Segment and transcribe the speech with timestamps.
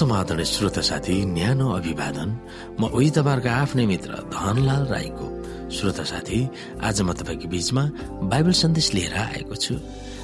[0.00, 2.28] समाधान श्रोता साथी न्यानो अभिवादन।
[2.80, 5.26] म उही तपाईँहरूको आफ्नै मित्र धनलाल राईको।
[5.68, 6.40] श्रोता साथी
[6.80, 7.84] आज म तपाईँको बीचमा
[8.32, 9.74] बाइबल सन्देश लिएर आएको छु।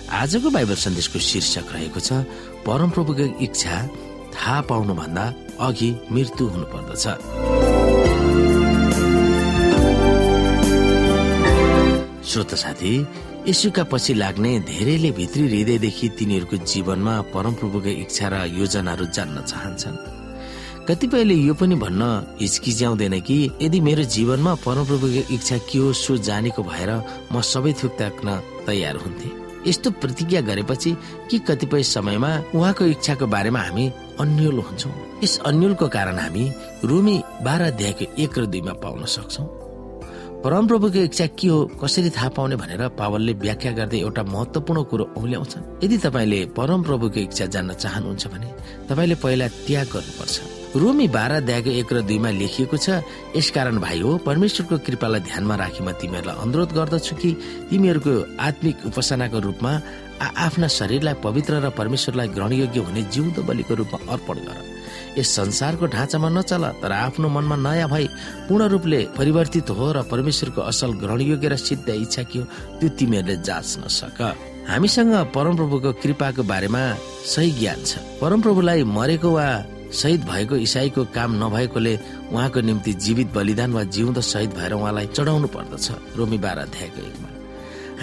[0.08, 2.25] आजको बाइबल सन्देशको शीर्षक रहेको छ
[2.64, 3.76] परमप्रभुको इच्छा
[4.32, 5.25] थाहा पाउनुभन्दा
[5.61, 7.04] अघि मृत्यु हुनुपर्दछ।
[12.25, 12.93] श्रोता साथी
[13.49, 19.96] यसुका पछि लाग्ने धेरैले भित्री हृदयदेखि तिनीहरूको जीवनमा परमप्रभुको इच्छा र योजनाहरू जान्न चाहन्छन्।
[20.89, 22.03] कतिपयले यो पनि भन्न
[22.40, 26.90] हिचकिच्याउँदैन कि यदि मेरो जीवनमा परमप्रभुको इच्छा के हो सो जानेको भएर
[27.32, 28.29] म सबै थुक त्याग्न
[28.67, 29.29] तयार हुन्थे।
[29.71, 30.90] यस्तो प्रतिज्ञा गरेपछि
[31.31, 33.87] कि कतिपय समयमा उहाँको इच्छाको बारेमा हामी
[34.20, 36.45] अन्यल हुन्छौँ। यस अन्यलको कारण हामी
[36.83, 39.66] रोमी बाह्र अध्यायको एक र दुईमा पाउन सक्छौँ।
[40.45, 45.84] परमप्रभुको इच्छा के हो कसरी थाहा पाउने भनेर पावलले व्याख्या गर्दै एउटा महत्वपूर्ण कुरो औल्याउँछन्
[45.84, 48.48] यदि तपाईँले परमप्रभुको इच्छा जान्न चाहनुहुन्छ भने
[48.89, 50.37] तपाईँले पहिला त्याग गर्नुपर्छ।
[50.77, 53.01] रोमी बाह्र अध्यायको एक र दुईमा लेखिएको छ
[53.37, 57.31] यसकारण भाइ हो परमेश्वरको कृपालाई ध्यानमा राखी म तिमीहरूलाई अनुरोध गर्दछु कि
[57.70, 59.73] तिमीहरूको आत्मिक उपासनाको रूपमा
[60.20, 64.76] आफ्ना शरीरलाई पवित्र र परमेश्वरलाई ग्रहणयोग्य हुने जिउँदो बलिको रूपमा अर्पण गर।
[65.19, 68.06] यस संसारको ढाँचामा नचल तर आफ्नो मनमा नयाँ भई
[68.48, 72.45] पूर्ण रूपले परिवर्तित हो र परमेश्वरको असल ग्रहणयोग्य र सिद्ध इच्छा के हो
[72.81, 74.20] त्यो तिमीहरूले जाँच्न सक।
[74.69, 76.83] हामीसँग परमप्रभुको कृपाको बारेमा
[77.25, 79.48] सही ज्ञान छ। परमप्रभुलाई मरेको वा
[79.95, 81.95] शहीद भएको इसाईको काम नभएकोले
[82.34, 87.30] उहाँको निम्ति जीवित बलिदान वा जिउँदो शहीद भएर उहाँलाई चढाउनु पर्दछ। रोमी बाह्र अध्यायको एकमा।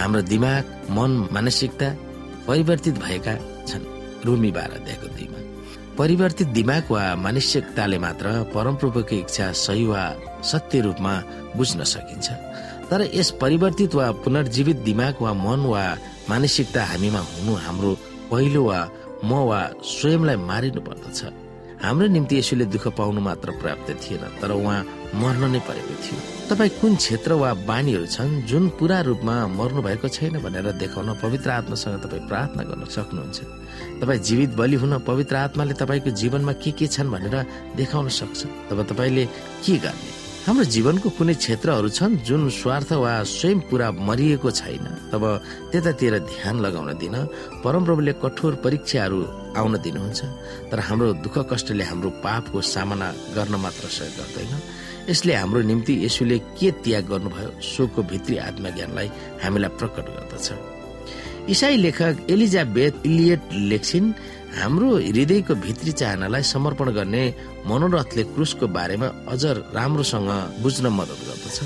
[0.02, 0.64] हाम्रो दिमाग
[0.98, 1.90] मन मानसिकता
[2.48, 3.36] परिवर्तित भएका
[3.68, 3.84] छन्।
[4.26, 5.53] रोमी बाह्र अध्यायको दुईमा।
[5.98, 10.04] परिवर्तित दिमाग वा मानसिकताले मात्र परमप्रभुको इच्छा सही वा
[10.52, 11.14] सत्य रूपमा
[11.58, 12.28] बुझ्न सकिन्छ।
[12.90, 15.84] तर यस परिवर्तित वा पुनर्जीवित दिमाग वा मन वा
[16.30, 17.92] मानसिकता हामीमा हुनु हाम्रो
[18.32, 18.80] पहिलो वा
[19.24, 19.60] म वा
[19.94, 21.20] स्वयंलाई मारिनु पर्दछ
[21.86, 24.82] हाम्रो निम्ति यसुले दुःख पाउनु मात्र पर्याप्त थिएन तर उहाँ
[25.14, 26.20] मर्न नै परेको थियो।
[26.50, 31.50] तपाईँ कुन क्षेत्र वा बानीहरू छन् जुन पुरा रूपमा मर्नु भएको छैन भनेर देखाउन पवित्र
[31.50, 33.40] आत्मासँग तपाईँ प्रार्थना गर्न सक्नुहुन्छ?
[34.02, 37.36] तपाईँ जीवित बलि हुन पवित्र आत्माले तपाईँको जीवनमा के के छन् भनेर
[37.78, 38.42] देखाउन सक्छ?
[38.70, 39.26] तब तपाईँले
[39.64, 40.12] के गर्ने?
[40.44, 45.24] हाम्रो जीवनको कुनै क्षेत्रहरू छन् जुन स्वार्थ वा स्वयं पुरा मरिएको छैन। तब
[45.72, 47.16] त्यतातिर ध्यान लगाउन दिन
[47.64, 49.20] परमप्रभुले कठोर परीक्षाहरू
[49.56, 50.20] आउन दिनुहुन्छ।
[50.68, 54.52] तर हाम्रो दुःख कष्टले हाम्रो पापको सामना गर्न मात्र सहयोग गर्दैन।
[55.10, 59.08] यसले हाम्रो निम्ति यसुले के त्याग गर्नुभयो सोको भित्री आत्मज्ञानलाई
[59.44, 60.48] हामीलाई प्रकट गर्दछ।
[61.50, 63.42] इसाई लेखक एलिजाबेथ इलियट
[63.72, 64.14] लेख्छिन्
[64.60, 67.24] हाम्रो हृदयको भित्री चाहनालाई समर्पण गर्ने
[67.68, 69.44] मनोरथले क्रुसको बारेमा अझ
[69.76, 70.30] राम्रोसँग
[70.64, 71.58] बुझ्न मद्दत गर्दछ।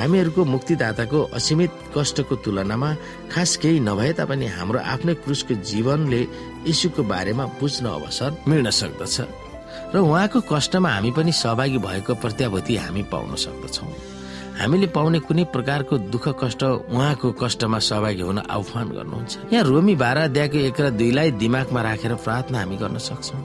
[0.00, 2.90] हामीहरूको मुक्तिदाताको असीमित कष्टको तुलनामा
[3.32, 6.20] खास केही नभए तापनि हाम्रो आफ्नै क्रुसको जीवनले
[6.66, 9.16] यीशुको बारेमा बुझ्न अवसर मिल्न सक्दछ।
[9.94, 13.88] र उहाँको कष्टमा हामी पनि सहभागी भएको प्रत्याभूति हामी पाउन सक्दछौँ।
[14.60, 20.18] हामीले पाउने कुनै प्रकारको दुःख कष्ट उहाँको कष्टमा सहभागी हुन आह्वान गर्नुहुन्छ। यहाँ रोमी बाह्र
[20.28, 23.40] अध्यायको एक र दुईलाई दिमागमा राखेर प्रार्थना हामी गर्न सक्छौँ।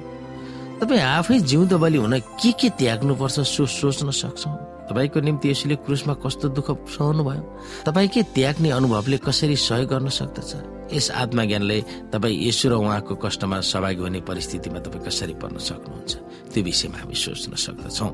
[0.79, 4.76] तपाईँ आफै जिउँदो बलि हुन के के त्याग्नुपर्छ सो सोच्न सक्छौँ?
[4.87, 7.43] तपाईँको निम्ति यसले क्रुसमा कस्तो दुःख सहनु भयो?
[7.85, 10.51] तपाईँकै त्याग्ने अनुभवले कसरी सहयोग गर्न सक्दछ?
[10.93, 11.79] यस आत्मज्ञानले
[12.13, 16.11] तपाईँ यसो र उहाँको कष्टमा सहभागी हुने परिस्थितिमा तपाईँ कसरी पर्न सक्नुहुन्छ?
[16.53, 18.11] त्यो विषयमा हामी सोच्न सक्दछौँ।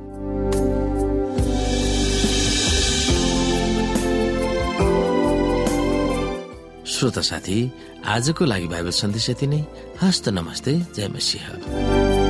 [6.88, 7.58] श्रोता साथी
[8.06, 9.62] आजको लागि बाइबल सन्देश यति नै।
[10.02, 12.23] हस्त नमस्ते जय मसिंह।